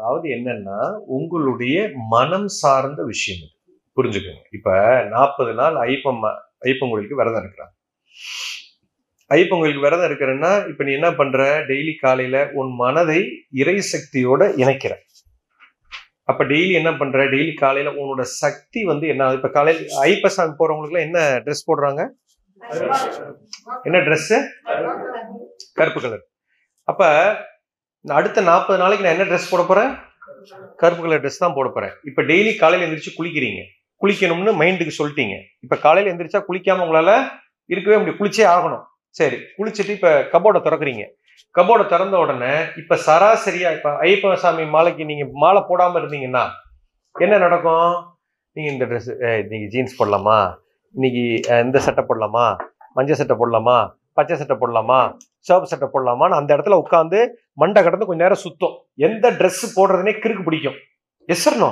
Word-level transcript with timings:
அதாவது 0.00 0.28
என்னன்னா 0.28 0.78
உங்களுடைய 1.16 1.90
மனம் 2.10 2.46
சார்ந்த 2.48 3.04
விஷயம் 3.04 3.40
இது. 3.40 3.56
புரிஞ்சுக்கோங்க. 3.96 4.42
இப்ப 4.50 4.70
நாற்பது 5.10 5.52
நாள் 5.54 5.74
ஐப்பம் 5.74 6.22
ஐப்பங்குழிக்கு 6.64 7.16
விரதம் 7.20 7.44
இருக்கிறாங்க. 7.44 7.74
ஐப்பங்குழிக்கு 9.34 9.80
விரதம் 9.80 10.10
இருக்கிறேன்னா 10.10 10.68
இப்ப 10.68 10.84
நீ 10.84 10.92
என்ன 10.92 11.10
பண்ற? 11.14 11.66
டெய்லி 11.66 11.92
காலையில 12.00 12.48
உன் 12.52 12.70
மனதை 12.74 13.20
இறை 13.50 13.76
சக்தியோட 13.92 14.42
இணைக்கிற. 14.62 14.94
அப்ப 16.24 16.44
டெய்லி 16.44 16.72
என்ன 16.72 16.96
பண்ற? 16.96 17.24
டெய்லி 17.24 17.52
காலையில 17.58 17.94
உன்னோட 18.00 18.20
சக்தி 18.20 18.84
வந்து 18.84 19.06
என்ன? 19.08 19.30
இப்ப 19.32 19.48
காலையில 19.48 20.00
ஐப்பசாமி 20.00 20.54
போறவங்களுக்கு 20.58 21.04
என்ன 21.06 21.42
ட்ரெஸ் 21.44 21.68
போடுறாங்க? 21.70 22.02
என்ன 23.82 23.98
Dress? 24.06 24.26
கருப்பு 25.78 26.00
கலர் 26.00 26.24
அப்ப 26.88 27.02
இந்த 28.04 28.12
அடுத்த 28.18 28.42
நாற்பது 28.48 28.78
நாளைக்கு 28.82 29.04
நான் 29.04 29.14
என்ன 29.16 29.26
ட்ரெஸ் 29.30 29.50
போட 29.52 29.62
போகிறேன் 29.70 29.90
கருப்பு 30.80 31.02
கலர் 31.04 31.22
ட்ரெஸ் 31.22 31.42
தான் 31.42 31.54
போட 31.56 31.68
போகிறேன் 31.74 31.94
இப்போ 32.08 32.20
டெய்லி 32.30 32.52
காலையில் 32.60 32.84
எந்திரிச்சு 32.86 33.12
குளிக்கிறீங்க. 33.16 33.62
குளிக்கணும்னு 34.02 34.52
மைண்டுக்கு 34.60 34.92
சொல்லிட்டீங்க. 34.98 35.34
இப்போ 35.64 35.76
காலையில் 35.84 36.10
எந்திரிச்சா 36.12 36.40
குளிக்காமல் 36.46 36.84
உங்களால் 36.86 37.14
இருக்கவே 37.72 37.96
முடியும். 37.98 38.18
குளிச்சே 38.20 38.46
ஆகணும். 38.54 38.84
சரி 39.18 39.38
குளிச்சுட்டு 39.56 39.92
இப்போ 39.98 40.12
கபோர்டை 40.32 40.60
திறக்கிறீங்க. 40.66 41.04
கபோர்டை 41.56 41.84
திறந்த 41.92 42.16
உடனே 42.24 42.52
இப்போ 42.80 42.94
சராசரியாக 43.06 43.76
இப்போ 43.76 43.90
ஐயப்ப 44.04 44.34
சாமி 44.44 44.64
மாலைக்கு 44.76 45.04
நீங்கள் 45.10 45.30
மாலை 45.44 45.62
போடாமல் 45.70 46.00
இருந்தீங்கன்னா 46.02 46.44
என்ன 47.16 47.34
நடக்கும்? 47.44 47.92
நீங்கள் 48.56 48.74
இந்த 48.74 48.84
ட்ரெஸ் 48.90 49.10
இன்னைக்கு 49.44 49.66
ஜீன்ஸ் 49.74 49.98
போடலாமா? 50.00 50.38
இன்னைக்கு 50.94 51.24
இந்த 51.66 51.78
சட்டை 51.86 52.04
போடலாமா? 52.10 52.46
மஞ்சள் 52.98 53.20
சட்டை 53.20 53.36
போடலாமா? 53.40 53.78
பச்சை 54.12 54.36
சட்டை 54.36 54.56
போடலாமா? 54.60 55.00
சிவப்பு 55.38 55.68
சட்டை 55.68 55.88
போடலாமான்னு 55.92 56.38
அந்த 56.40 56.56
இடத்துல 56.56 56.82
உட்காந்து 56.82 57.28
மண்டை 57.52 57.82
கடந்து 57.82 58.06
கொஞ்ச 58.06 58.22
நேரம் 58.22 58.44
சுத்தம். 58.46 58.74
எந்த 58.94 59.30
ட்ரெஸ் 59.30 59.64
போடுறதுனே 59.76 60.12
கிறுக்கு 60.22 60.42
பிடிக்கும். 60.42 60.78
எஸ்ஸர்னோ 61.28 61.70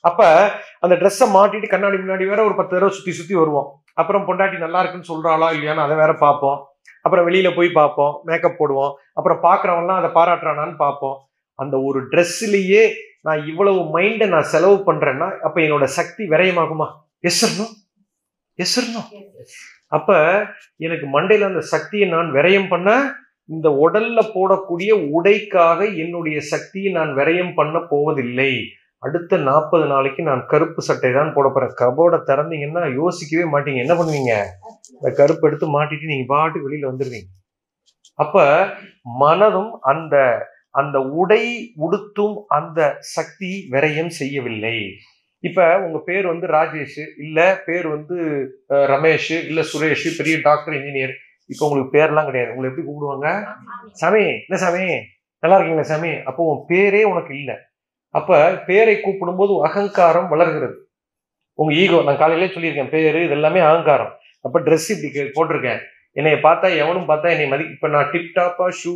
அப்ப 0.00 0.50
அந்த 0.80 0.94
ட்ரெஸ்ஸை 0.96 1.26
மாட்டிட்டு 1.34 1.68
கண்ணாடி 1.68 1.96
முன்னாடி 1.96 2.28
வேற 2.28 2.40
ஒரு 2.44 2.54
பத்து 2.54 2.74
தடவை 2.74 2.94
சுத்தி 2.94 3.12
சுத்தி 3.12 3.34
வருவோம். 3.34 3.68
அப்புறம் 3.94 4.26
பொண்டாட்டி 4.28 4.58
நல்லா 4.58 4.80
இருக்குன்னு 4.80 5.10
சொல்றாளா 5.10 5.48
இல்லையான்னு 5.54 5.84
அதை 5.86 5.96
வேற 5.96 6.14
பார்ப்போம். 6.14 6.58
அப்புறம் 7.02 7.28
வெளியில 7.28 7.56
போய் 7.56 7.70
பார்ப்போம். 7.72 8.20
மேக்கப் 8.24 8.56
போடுவோம். 8.58 8.92
அப்புறம் 9.14 9.42
பாக்குறவன்லாம் 9.42 10.00
அதை 10.00 10.10
பாராட்டுறானான்னு 10.10 10.76
பார்ப்போம். 10.76 11.16
அந்த 11.54 11.76
ஒரு 11.78 12.00
ட்ரெஸ்லயே 12.08 12.82
நான் 13.20 13.46
இவ்வளவு 13.46 13.98
மைண்டை 13.98 14.26
நான் 14.28 14.50
செலவு 14.52 14.76
பண்றேன்னா 14.86 15.38
அப்ப 15.38 15.60
என்னோட 15.60 15.84
சக்தி 15.84 16.24
விரயமாகுமா? 16.24 16.86
எஸ்ஸர்னோ 17.28 17.66
எஸ்ஸர்னோ 18.62 19.02
அப்ப 19.96 20.10
எனக்கு 20.86 21.06
மண்டையில 21.14 21.48
அந்த 21.50 21.62
சக்தியை 21.74 22.06
நான் 22.14 22.28
விரயம் 22.36 22.70
பண்ண 22.72 22.90
இந்த 23.48 23.68
உடல்ல 23.84 24.20
போடக்கூடிய 24.34 24.90
உடைக்காக 25.16 25.80
என்னுடைய 26.02 26.38
சக்தியை 26.52 26.90
நான் 26.98 27.10
விரயம் 27.18 27.52
பண்ண 27.58 27.76
போவதில்லை. 27.90 28.52
அடுத்த 29.02 29.38
நாற்பது 29.48 29.86
நாளைக்கு 29.92 30.22
நான் 30.28 30.42
கருப்பு 30.52 30.80
சட்டை 30.88 31.10
தான் 31.16 31.32
போட 31.36 31.46
போறேன். 31.54 31.74
கபோர்டை 31.80 32.18
திறந்தீங்கன்னா 32.28 32.82
யோசிக்கவே 33.00 33.44
மாட்டீங்க. 33.54 33.80
என்ன 33.84 33.94
பண்ணுவீங்க? 34.00 34.34
இந்த 34.96 35.10
கருப்பு 35.20 35.46
எடுத்து 35.48 35.68
மாட்டிட்டு 35.76 36.10
நீங்க 36.12 36.26
பாட்டுக்கு 36.34 36.68
வெளியில 36.68 36.90
வந்துடுவீங்க 36.90 37.30
அப்ப 38.22 38.44
மனதும் 39.22 39.72
அந்த 39.92 40.16
அந்த 40.80 40.96
உடை 41.22 41.42
உடுத்தும் 41.84 42.36
அந்த 42.58 42.80
சக்தி 43.16 43.50
விரயம் 43.72 44.12
செய்யவில்லை. 44.20 44.76
இப்ப 45.46 45.78
உங்க 45.86 45.98
பேர் 45.98 46.26
வந்து 46.26 46.46
ராஜேஷ் 46.46 46.98
இல்ல 47.18 47.62
பேர் 47.66 47.86
வந்து 47.88 48.16
ரமேஷ் 48.70 49.30
இல்ல 49.46 49.60
சுரேஷ் 49.60 50.06
பெரிய 50.16 50.34
டாக்டர் 50.42 50.74
இன்ஜினியர் 50.74 51.14
இப்ப 51.46 51.68
உங்களுக்கு 51.68 51.96
பேர்லாம் 51.96 52.24
கிடையாது. 52.24 52.52
உங்களை 52.54 52.70
எப்படி 52.70 52.84
கூப்பிடுவாங்க? 52.88 53.28
சாமி. 53.92 54.24
என்ன 54.26 54.56
சாமி? 54.62 54.84
நல்லா 55.38 55.56
இருக்கீங்களா 55.56 55.88
சாமி? 55.92 56.12
அப்போ 56.30 56.42
உன் 56.52 56.62
பேரே 56.68 57.02
உனக்கு 57.02 57.38
இல்லை. 57.38 57.56
அப்ப 58.18 58.38
பேரை 58.66 58.94
கூப்பிடும்போது 58.96 59.60
அகங்காரம் 59.62 60.28
வளர்கிறது. 60.28 60.76
உங்க 61.54 61.72
ஈகோ 61.74 62.02
நான் 62.02 62.20
காலையிலே 62.22 62.52
சொல்லியிருக்கேன் 62.54 62.92
பேரு 62.94 63.20
இது 63.24 63.36
எல்லாமே 63.38 63.60
அகங்காரம். 63.60 64.12
அப்ப 64.40 64.60
Dress 64.60 64.86
இப்படி 64.88 65.30
போட்டிருக்கேன். 65.36 65.80
என்னைய 66.14 66.38
பார்த்தா 66.42 66.76
எவனும் 66.76 67.08
பார்த்தா 67.08 67.30
என்னை 67.30 67.46
மதி 67.46 67.64
இப்ப 67.64 67.88
நான் 67.88 68.10
டிப்டாப்பா 68.10 68.72
ஷூ 68.84 68.90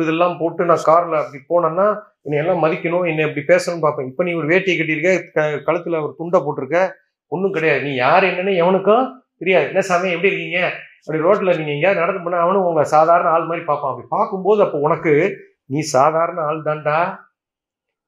இதெல்லாம் 0.00 0.38
போட்டு 0.38 0.64
நான் 0.64 0.84
கார்ல 0.86 1.24
அப்படி 1.24 1.38
போனேன்னா 1.48 2.02
என்னை 2.22 2.46
எல்லாம் 2.46 2.64
மதிக்கணும் 2.64 3.08
என்னை 3.08 3.24
அப்படி 3.24 3.46
பேசணும்னு 3.46 3.80
பார்ப்பேன். 3.80 4.06
இப்ப 4.06 4.24
நீ 4.24 4.32
ஒரு 4.32 4.46
வேட்டியை 4.46 4.78
கட்டியிருக்க 4.78 5.30
க- 5.32 5.72
கழுத்துல 5.72 6.02
ஒரு 6.02 6.14
துண்டை 6.16 6.40
போட்டிருக்க 6.40 6.90
ஒன்றும் 7.26 7.52
கிடையாது. 7.52 7.82
நீ 7.82 7.94
யார் 7.94 8.24
என்னன்னு 8.24 8.64
எவனுக்கும் 8.64 9.12
தெரியாது. 9.38 9.66
என்ன 9.66 9.80
சாமி 9.80 10.10
எப்படி 10.10 10.34
இருக்கீங்க? 10.34 10.72
அப்படி 11.06 11.18
ரோட்ல 11.18 11.56
நீங்க 11.56 11.70
எங்கேயாவது 11.70 12.00
நடந்து 12.00 12.20
போனா 12.22 12.38
அவனும் 12.38 12.62
உங்களை 12.62 12.88
சாதாரண 12.88 13.28
ஆள் 13.28 13.44
மாதிரி 13.44 13.64
பார்ப்பான். 13.64 13.90
அப்படி 13.90 14.08
பார்க்கும்போது 14.10 14.62
அப்போ 14.62 14.78
உனக்கு 14.78 15.36
நீ 15.66 15.80
சாதாரண 15.80 16.40
ஆள் 16.40 16.62
தான்டா. 16.62 17.18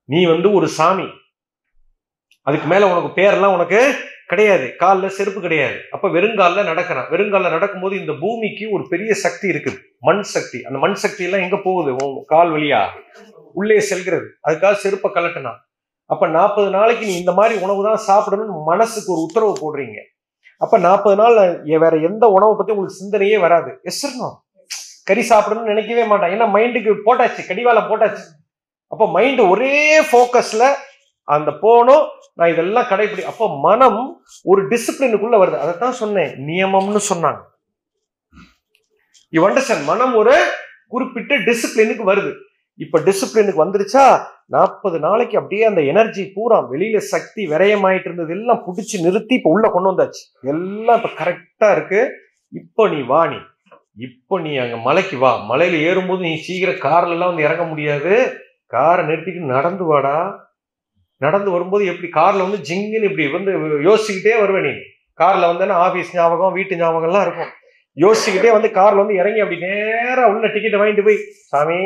நீ 0.05 0.27
வந்து 0.27 0.53
ஒரு 0.53 0.69
சாமி. 0.69 1.09
அதுக்கு 2.43 2.67
மேல 2.67 2.99
உனக்கு 2.99 3.23
பேரெல்லாம் 3.23 3.55
உனக்கு 3.55 3.95
கிடையாது. 4.33 4.67
காலில் 4.83 5.15
செருப்பு 5.19 5.41
கிடையாது. 5.47 5.79
அப்போ 5.95 6.07
வெறுங்காலில் 6.17 6.69
நடக்கிறான். 6.71 7.09
வெறுங்காலில் 7.13 7.55
நடக்கும்போது 7.57 7.95
இந்த 8.03 8.13
பூமிக்கு 8.23 8.65
ஒரு 8.77 8.85
பெரிய 8.93 9.13
சக்தி 9.25 9.47
இருக்குது. 9.53 9.79
மண் 10.09 10.23
சக்தி. 10.35 10.59
அந்த 10.69 10.79
மண் 10.85 10.99
சக்தி 11.05 11.25
எல்லாம் 11.29 11.63
போகுது? 11.69 11.93
கால் 12.35 12.53
வழியா? 12.57 12.83
உள்ளே 13.61 13.79
செல்கிறது. 13.91 14.29
அதுக்காக 14.49 14.77
செருப்பை 14.85 15.11
கலட்டினா 15.15 15.55
அப்போ 16.13 16.27
நாற்பது 16.35 16.69
நாளைக்கு 16.71 17.05
நீ 17.07 17.15
இந்த 17.19 17.33
மாதிரி 17.39 17.55
உணவு 17.65 17.81
தான் 17.87 18.05
சாப்பிடணும்னு 18.09 18.55
மனசுக்கு 18.69 19.11
ஒரு 19.15 19.23
உத்தரவு 19.27 19.55
போடுறீங்க. 19.63 19.99
அப்போ 20.65 20.77
நாற்பது 20.85 21.17
நாள் 21.21 21.37
வேற 21.85 21.95
எந்த 22.09 22.25
உணவை 22.37 22.55
பற்றி 22.57 22.73
உங்களுக்கு 22.75 23.01
சிந்தனையே 23.01 23.37
வராது. 23.45 23.71
எஸ்றணும் 23.91 24.37
கறி 25.09 25.23
சாப்பிடணும்னு 25.31 25.73
நினைக்கவே 25.73 26.05
மாட்டான். 26.05 26.33
ஏன்னா 26.37 26.47
மைண்டுக்கு 26.55 26.93
போட்டாச்சு. 27.09 27.43
கடிவாளம் 27.49 27.91
போட்டாச்சு. 27.91 28.25
அப்போ 28.93 29.07
மைண்டு 29.17 29.43
ஒரே 29.53 30.01
ஃபோக்கஸில் 30.09 30.67
அந்த 31.29 31.51
போனோம் 31.51 32.05
நான் 32.35 32.51
இதெல்லாம் 32.51 32.89
கடைபிடி 32.91 33.23
அப்போ 33.23 33.47
மனம் 33.61 34.23
ஒரு 34.43 34.69
டிசிப்ளினுக்குள்ள 34.69 35.37
வருது. 35.43 35.59
அதை 35.59 35.79
தான் 35.79 35.93
சொன்னேன். 35.93 36.31
நியமம்னு 36.49 37.01
சொன்னாங்க. 37.11 37.41
இவ் 39.33 39.85
மனம் 39.85 40.15
ஒரு 40.15 40.35
குறிப்பிட்ட 40.89 41.35
டிசிப்ளினுக்கு 41.39 42.05
வருது. 42.13 42.31
இப்ப 42.75 42.99
டிசிப்ளினுக்கு 42.99 43.63
வந்துருச்சா? 43.65 44.05
நாற்பது 44.47 44.99
நாளைக்கு 44.99 45.39
அப்படியே 45.39 45.65
அந்த 45.65 45.81
எனர்ஜி 45.83 46.25
பூரா 46.35 46.71
வெளியில 46.71 46.97
சக்தி 46.97 47.47
விரயமாயிட்டு 47.47 48.09
இருந்தது. 48.09 48.33
எல்லாம் 48.33 48.63
பிடிச்சி 48.67 48.97
நிறுத்தி 49.03 49.35
இப்ப 49.35 49.51
உள்ள 49.51 49.71
கொண்டு 49.71 49.91
வந்தாச்சு. 49.91 50.23
எல்லாம் 50.43 51.03
இப்ப 51.03 51.11
கரெக்டா 51.25 51.73
இருக்கு. 51.73 52.01
இப்போ 52.53 52.89
நீ 52.89 53.01
வா 53.01 53.27
நீ. 53.27 53.39
இப்போ 53.97 54.41
நீ 54.41 54.57
அங்க 54.57 54.77
மலைக்கு 54.77 55.19
வா. 55.19 55.33
மலையில 55.51 55.81
ஏறும்போது 55.81 56.23
நீ 56.23 56.33
சீக்கிரம் 56.37 56.83
கார்ல 56.87 57.17
எல்லாம் 57.17 57.33
வந்து 57.33 57.43
இறங்க 57.43 57.65
முடியாது. 57.65 58.15
காரை 58.67 59.05
நிறுத்திட்டு 59.07 59.53
நடந்து 59.55 59.85
வாடா. 59.85 60.17
நடந்து 61.21 61.51
வரும்போது 61.51 61.85
எப்படி 61.87 62.09
காரில் 62.09 62.43
வந்து 62.43 62.59
ஜிங்குன்னு 62.69 63.09
இப்படி 63.11 63.27
வந்து 63.29 63.53
யோசிச்சுக்கிட்டே 63.89 64.41
வருவேன் 64.41 64.63
நீ. 64.63 64.75
காரில் 65.15 65.51
வந்தேன்னா 65.51 65.77
ஆஃபீஸ் 65.87 66.15
ஞாபகம் 66.15 66.53
வீட்டு 66.53 66.77
ஞாபகம்லாம் 66.77 67.23
இருக்கும். 67.23 67.51
யோசிச்சுக்கிட்டே 67.97 68.53
வந்து 68.53 68.71
காரில் 68.71 68.99
வந்து 68.99 69.15
இறங்கி 69.15 69.41
அப்படி 69.41 69.61
நேராக 69.61 70.29
உள்ள 70.29 70.47
டிக்கெட்டை 70.47 70.79
வாங்கிட்டு 70.81 71.05
போய் 71.05 71.19
சாமி 71.49 71.81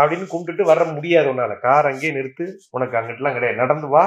அப்படின்னு 0.00 0.26
கும்பிட்டுட்டு 0.30 0.62
வர 0.62 0.84
முடியாது 0.84 1.28
உன்னால். 1.28 1.60
கார் 1.60 1.86
அங்கேயே 1.86 2.12
நிறுத்து 2.12 2.44
உனக்கு 2.70 2.98
அங்கிட்டலாம் 2.98 3.32
கிடையாது. 3.32 3.56
நடந்து 3.56 3.88
வா. 3.88 4.02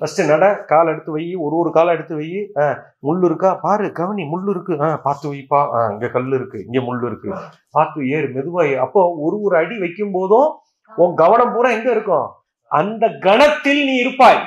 ஃபஸ்ட்டு 0.00 0.26
நட 0.26 0.44
கால் 0.66 0.86
எடுத்து 0.86 1.12
வை 1.12 1.34
ஒரு 1.36 1.56
ஒரு 1.56 1.70
காலை 1.70 1.94
எடுத்து 1.94 2.14
வை. 2.16 2.28
ஆ, 2.58 2.64
முள்ளு 3.02 3.24
இருக்கா? 3.24 3.54
பாரு 3.54 3.92
கவனி 3.92 4.24
முள் 4.24 4.48
இருக்கு. 4.50 4.74
ஆ 4.80 4.96
பார்த்து 5.02 5.32
வைப்பா 5.32 5.60
ஆ 5.76 5.90
இங்கே 5.90 6.08
கல் 6.08 6.32
இருக்கு 6.32 6.58
இங்கே 6.58 6.78
முள்ளு 6.78 7.06
இருக்கு. 7.06 7.30
பார்த்து 7.70 8.08
ஏறு 8.08 8.26
மெதுவா 8.26 8.80
அப்போ 8.80 9.00
ஒரு 9.16 9.40
ஒரு 9.40 9.56
அடி 9.56 9.78
வைக்கும் 9.78 10.10
போதும் 10.10 10.48
உன் 10.96 11.14
கவனம் 11.14 11.52
பூரா 11.52 11.70
எங்கே 11.70 11.90
இருக்கும்? 11.90 12.26
அந்த 12.70 13.08
கணத்தில் 13.08 13.84
நீ 13.84 13.94
இருப்பாய். 13.96 14.40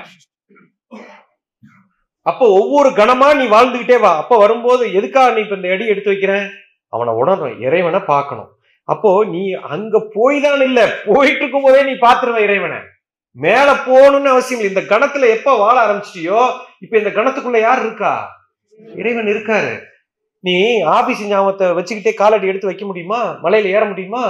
அப்போ 2.21 2.45
ஒவ்வொரு 2.47 2.89
கணமா 2.89 3.35
நீ 3.35 3.45
வாழ்ந்துகிட்டே 3.45 3.99
வா. 3.99 4.17
அப்போ 4.17 4.37
வரும்போது 4.37 4.93
எதுக்காக 4.93 5.33
நீ 5.33 5.41
இப்ப 5.41 5.55
இந்த 5.55 5.71
அடி 5.71 5.87
எடுத்து 5.87 6.11
வைக்கிறேன் 6.11 6.45
அவனை 6.89 7.13
உணரணும் 7.13 7.59
இறைவனை 7.59 7.99
பார்க்கணும். 7.99 8.49
அப்போ 8.83 9.25
நீ 9.25 9.51
அங்க 9.51 9.99
போய் 10.13 10.41
தான் 10.41 10.61
இல்ல. 10.61 11.03
போயிட்டு 11.05 11.39
இருக்கும் 11.39 11.63
போதே 11.63 11.83
நீ 11.83 11.91
பாத்துருவ 11.91 12.37
இறைவனை. 12.37 12.77
மேல 13.31 13.73
போகணும்னு 13.73 14.33
அவசியம் 14.33 14.61
இல்லை. 14.61 14.71
இந்த 14.73 14.95
கணத்துல 14.95 15.29
எப்ப 15.29 15.57
வாழ 15.57 15.75
ஆரம்பிச்சிட்டியோ 15.85 16.39
இப்ப 16.79 16.97
இந்த 16.97 17.09
கணத்துக்குள்ள 17.09 17.59
யார் 17.59 17.79
இருக்கா? 17.79 18.13
இறைவன் 18.95 19.25
இருக்காரு. 19.25 19.73
நீ 20.39 20.79
ஆபீஸ் 20.81 21.27
ஞாபகத்தை 21.27 21.67
வச்சுக்கிட்டே 21.67 22.13
காலடி 22.13 22.47
எடுத்து 22.47 22.65
வைக்க 22.65 22.85
முடியுமா? 22.85 23.39
மலையில 23.43 23.63
ஏற 23.63 23.85
முடியுமா? 23.85 24.23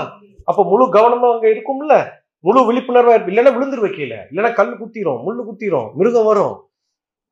அப்ப 0.44 0.63
முழு 0.63 0.89
கவனமும் 0.89 1.34
அங்க 1.34 1.48
இருக்கும்ல. 1.48 2.22
முழு 2.44 2.62
விழிப்புணர்வா 2.68 3.13
இருப்பு 3.13 3.31
இல்லைன்னா 3.31 3.54
விழுந்துரு 3.56 3.84
வைக்கல 3.86 4.16
இல்லைன்னா 4.31 4.54
கல் 4.54 4.78
குத்திரும் 4.81 5.24
முள் 5.24 5.42
குத்திரும் 5.48 5.94
மிருகம் 5.94 6.25
வரும். 6.25 6.56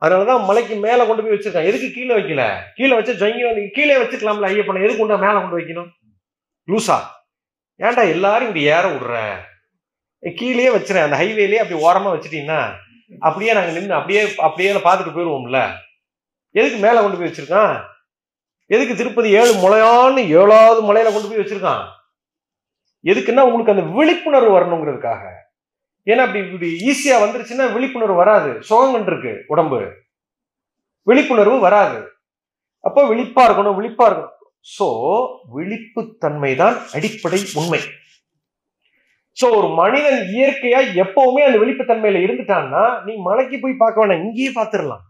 அதனாலதான் 0.02 0.46
மலைக்கு 0.46 0.76
மேல 0.76 1.06
கொண்டு 1.06 1.24
போய் 1.24 1.32
வச்சிருக்கான் 1.32 1.70
எதுக்கு 1.70 1.92
கீழே 1.92 2.14
வைக்கல? 2.16 2.44
கீழே 2.76 2.96
வச்சு 2.96 3.14
ஜொங்கி 3.14 3.44
வந்து 3.46 3.70
கீழே 3.74 3.96
வச்சுக்கலாம்ல 3.98 4.50
ஐயப்பனை. 4.52 4.84
எதுக்கு 4.84 4.98
கொண்டு 4.98 5.18
மேல 5.18 5.40
கொண்டு 5.40 5.58
வைக்கணும்? 5.58 5.90
லூசா. 6.68 6.98
ஏன்டா 7.80 8.10
எல்லாரும் 8.10 8.48
இப்படி 8.48 8.64
ஏற 8.66 8.82
விடுற? 8.82 9.16
கீழேயே 10.36 10.70
வச்சிரேன் 10.70 11.04
அந்த 11.04 11.18
ஹைவேலயே 11.22 11.62
அப்படி 11.64 11.84
ஓரமா 11.86 12.10
வச்சுட்டீங்கன்னா 12.10 12.62
அப்படியே 13.20 13.54
நாங்க 13.54 13.72
நின்று 13.72 13.94
அப்படியே 13.94 14.36
அப்படியே 14.38 14.74
பார்த்துட்டு 14.74 15.16
போயிருவோம்ல. 15.16 15.74
எதுக்கு 16.52 16.78
மேல 16.78 17.02
கொண்டு 17.02 17.18
போய் 17.18 17.30
வச்சிருக்கான்? 17.30 17.84
எதுக்கு 18.66 18.96
திருப்பதி 18.96 19.30
ஏழு 19.32 19.54
முளையான்னு 19.54 20.28
ஏழாவது 20.28 20.82
மலையில 20.82 21.14
கொண்டு 21.14 21.30
போய் 21.30 21.38
வச்சிருக்கான்? 21.38 21.84
எதுக்குன்னா 23.10 23.44
உங்களுக்கு 23.48 23.74
அந்த 23.74 23.86
விழிப்புணர்வு 23.98 24.52
வரணுங்கிறதுக்காக. 24.58 25.24
ஏன்னா 26.08 26.24
அப்படி 26.26 26.40
இப்படி 26.46 26.68
ஈஸியா 26.90 27.16
வந்துருச்சுன்னா 27.24 27.74
விழிப்புணர்வு 27.74 28.16
வராது. 28.16 28.62
சோகம் 28.62 29.06
இருக்கு 29.06 29.44
உடம்பு. 29.48 29.80
விழிப்புணர்வு 31.04 31.60
வராது. 31.60 32.00
அப்போ 32.80 33.02
விழிப்பா 33.14 33.44
இருக்கணும் 33.48 33.78
விழிப்பா 33.80 34.06
இருக்கணும். 34.10 34.38
சோ 34.78 34.88
விழிப்புத்தன்மை 35.56 36.56
தான் 36.56 36.76
அடிப்படை 36.94 37.40
உண்மை. 37.60 37.80
சோ 39.38 39.46
ஒரு 39.58 39.68
மனிதன் 39.68 40.20
இயற்கையா 40.36 40.80
எப்பவுமே 41.04 41.42
அந்த 41.48 41.58
விழிப்புத்தன்மையில 41.58 42.22
இருந்துட்டான்னா 42.26 43.04
நீ 43.06 43.14
மலைக்கு 43.28 43.60
போய் 43.60 43.74
பார்க்க 43.74 44.02
வேணாம் 44.02 44.24
இங்கேயே 44.26 44.52
பார்த்துடலாம். 44.56 45.04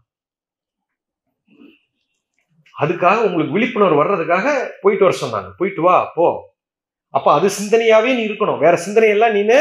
அதுக்காக 2.82 3.16
உங்களுக்கு 3.26 3.56
விழிப்புணர்வு 3.56 4.00
வர்றதுக்காக 4.02 4.46
போயிட்டு 4.80 5.06
வர 5.06 5.16
சொன்னாங்க. 5.22 5.50
போயிட்டு 5.58 5.82
வா 5.82 5.96
போ. 6.14 6.51
அப்போ 7.16 7.32
அது 7.32 7.48
சிந்தனையாவே 7.58 8.10
நீ 8.18 8.22
இருக்கணும். 8.28 8.60
வேற 8.64 8.74
சிந்தனையெல்லாம் 8.86 9.36
நீனு 9.38 9.58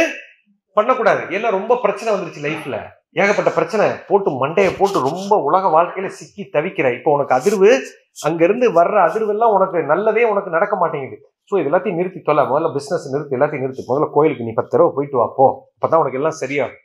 பண்ணக்கூடாது. 0.78 1.22
எல்லாம் 1.38 1.56
ரொம்ப 1.58 1.78
பிரச்சனை 1.86 2.10
வந்துருச்சு 2.14 2.44
லைஃப்ல. 2.48 2.78
ஏகப்பட்ட 3.22 3.50
பிரச்சனை. 3.52 3.86
போட்டு 4.10 4.30
மண்டையை 4.44 4.72
போட்டு 4.78 4.98
ரொம்ப 5.08 5.34
உலக 5.48 5.68
வாழ்க்கையில 5.78 6.10
சிக்கி 6.18 6.44
தவிக்கிற. 6.54 6.88
இப்போ 6.98 7.10
உனக்கு 7.16 7.34
அதிர்வு 7.38 7.72
அங்கிருந்து 8.28 8.68
வர்ற 8.78 8.98
அதிர்வெல்லாம் 9.08 9.56
உனக்கு 9.58 9.80
நல்லதே 9.92 10.24
உனக்கு 10.24 10.56
நடக்க 10.56 10.76
மாட்டேங்குது. 10.76 11.18
ஸோ 11.50 11.60
இது 11.60 11.70
எல்லாத்தையும் 11.70 12.00
நிறுத்தி 12.00 12.20
தொலை. 12.22 12.44
முதல்ல 12.52 12.70
பிஸ்னஸ் 12.78 13.10
நிறுத்தி 13.14 13.36
எல்லாத்தையும் 13.38 13.66
நிறுத்தி. 13.66 13.84
முதல்ல 13.90 14.08
கோயிலுக்கு 14.16 14.48
நீ 14.48 14.54
பத்து 14.60 14.74
தடவை 14.76 14.92
போயிட்டு 14.98 15.20
வாப்போ 15.22 15.48
அப்பதான் 15.76 16.02
உனக்கு 16.04 16.20
எல்லாம் 16.20 16.40
சரியாகும். 16.42 16.80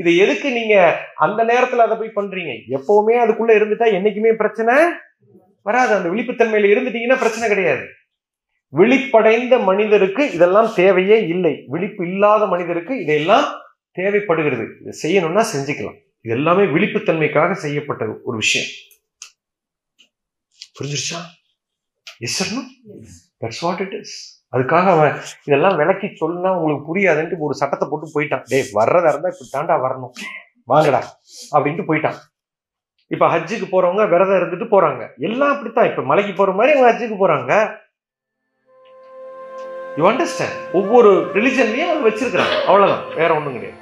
இது 0.00 0.10
எதுக்கு 0.24 0.48
நீங்க 0.50 0.74
அந்த 1.24 1.40
நேரத்துல 1.44 1.84
அதை 1.86 1.96
போய் 1.96 2.16
பண்றீங்க? 2.18 2.52
எப்பவுமே 2.76 3.16
அதுக்குள்ள 3.24 3.52
இருந்துட்டா 3.58 3.88
என்னைக்குமே 3.98 4.32
பிரச்சனை 4.36 4.74
வராது. 5.66 5.92
அந்த 5.98 6.08
விழிப்புத்தன்மையில 6.08 6.70
இருந்துட்டீங்கன்னா 6.74 7.18
பிரச்சனை 7.18 7.48
கிடையாது. 7.48 7.84
விழிப்படைந்த 8.76 9.58
மனிதருக்கு 9.58 10.32
இதெல்லாம் 10.32 10.74
தேவையே 10.74 11.26
இல்லை. 11.26 11.64
விழிப்பு 11.66 12.06
இல்லாத 12.10 12.46
மனிதருக்கு 12.46 13.00
இதெல்லாம் 13.00 13.48
தேவைப்படுகிறது. 13.92 14.66
இதை 14.80 14.92
செய்யணும்னா 15.02 15.44
செஞ்சுக்கலாம். 15.54 15.98
இது 16.20 16.34
எல்லாமே 16.34 16.62
விழிப்புத்தன்மைக்காக 16.62 17.52
செய்யப்பட்ட 17.52 18.06
ஒரு 18.24 18.36
விஷயம். 18.36 18.68
புரிஞ்சிருச்சா? 20.76 21.18
Yes 22.18 22.54
that's 23.40 23.60
what 23.60 23.80
it 23.80 23.92
is 23.92 24.46
அதுக்காக 24.56 24.86
அவன் 24.86 25.20
இதெல்லாம் 25.44 25.76
விளக்கி 25.76 26.08
சொன்னா 26.14 26.52
உங்களுக்கு 26.58 26.96
புரியாதுன்ட்டு 26.96 27.38
ஒரு 27.38 27.54
சட்டத்தை 27.54 27.88
போட்டு 27.90 28.08
போயிட்டான். 28.14 28.42
டேய் 28.44 28.70
வர்றதா 28.74 29.08
இருந்தா 29.08 29.30
இப்படி 29.32 29.48
தாண்டா 29.52 29.76
வரணும். 29.84 30.10
வாங்கடா. 30.64 31.20
அப்படின்ட்டு 31.52 31.86
போயிட்டான். 31.88 32.18
இப்ப 33.06 33.26
ஹஜ்ஜுக்கு 33.36 33.66
போறவங்க 33.72 34.08
விரதம் 34.08 34.40
இருந்துட்டு 34.42 34.66
போறாங்க. 34.74 35.08
எல்லாம் 35.16 35.52
அப்படித்தான். 35.52 35.90
இப்ப 35.90 36.02
மலைக்கு 36.02 36.32
போற 36.32 36.52
மாதிரி 36.52 36.78
அவங்க 36.78 36.88
ஹஜ்ஜுக்கு 36.90 37.16
போறாங்க. 37.22 37.80
யூ 39.96 40.10
அண்டர்ஸ்டாண்ட் 40.10 40.58
ஒவ்வொரு 40.72 41.10
ரிலிஜன்லையும் 41.34 41.90
அது 41.92 42.08
வச்சிருக்கிறாங்க. 42.08 42.54
அவ்வளோதான் 42.66 43.04
வேற 43.16 43.34
ஒன்றும் 43.34 43.52
கிடையாது. 43.52 43.80